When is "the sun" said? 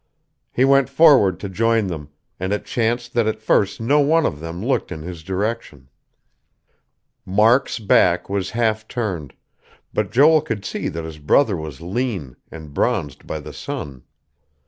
13.39-14.01